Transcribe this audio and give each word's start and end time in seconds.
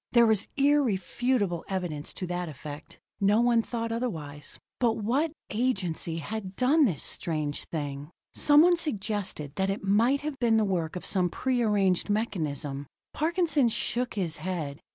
There 0.13 0.25
was 0.25 0.47
irrefutable 0.57 1.63
evidence 1.67 2.11
to 2.15 2.25
that 2.25 2.49
effect; 2.49 2.97
no 3.19 3.39
one 3.39 3.61
thought 3.61 3.91
otherwise. 3.91 4.57
But 4.79 4.93
what 4.93 5.31
agency 5.51 6.17
had 6.17 6.55
done 6.55 6.85
this 6.85 7.03
strange 7.03 7.65
thing? 7.67 8.09
Someone 8.33 8.77
suggested 8.77 9.53
that 9.57 9.69
it 9.69 9.83
might 9.83 10.21
have 10.21 10.39
been 10.39 10.57
the 10.57 10.65
work 10.65 10.95
of 10.95 11.05
some 11.05 11.29
prearranged 11.29 12.09
mechanism. 12.09 12.87
Parkinson 13.13 13.69
shook 13.69 14.15
his 14.15 14.37
head. 14.37 14.79